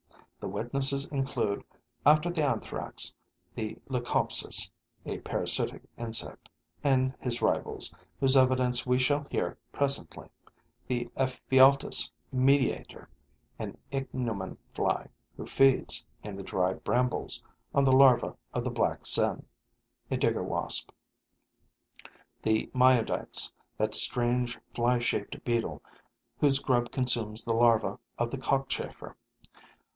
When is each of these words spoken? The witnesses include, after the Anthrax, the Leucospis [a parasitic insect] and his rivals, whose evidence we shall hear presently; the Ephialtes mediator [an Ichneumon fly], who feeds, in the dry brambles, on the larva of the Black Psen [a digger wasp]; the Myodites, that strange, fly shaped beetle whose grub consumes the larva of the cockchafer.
The 0.39 0.47
witnesses 0.47 1.05
include, 1.09 1.63
after 2.03 2.31
the 2.31 2.43
Anthrax, 2.43 3.13
the 3.53 3.77
Leucospis 3.87 4.71
[a 5.05 5.19
parasitic 5.19 5.83
insect] 5.99 6.49
and 6.83 7.13
his 7.19 7.43
rivals, 7.43 7.93
whose 8.19 8.35
evidence 8.35 8.83
we 8.87 8.97
shall 8.97 9.27
hear 9.29 9.59
presently; 9.71 10.29
the 10.87 11.07
Ephialtes 11.15 12.09
mediator 12.31 13.07
[an 13.59 13.77
Ichneumon 13.91 14.57
fly], 14.73 15.07
who 15.37 15.45
feeds, 15.45 16.03
in 16.23 16.35
the 16.35 16.43
dry 16.43 16.73
brambles, 16.73 17.43
on 17.75 17.85
the 17.85 17.93
larva 17.93 18.35
of 18.55 18.63
the 18.63 18.71
Black 18.71 19.03
Psen 19.03 19.45
[a 20.09 20.17
digger 20.17 20.41
wasp]; 20.43 20.89
the 22.41 22.71
Myodites, 22.73 23.51
that 23.77 23.93
strange, 23.93 24.57
fly 24.73 24.97
shaped 24.97 25.45
beetle 25.45 25.83
whose 26.39 26.57
grub 26.57 26.89
consumes 26.91 27.45
the 27.45 27.53
larva 27.53 27.99
of 28.17 28.31
the 28.31 28.39
cockchafer. 28.39 29.15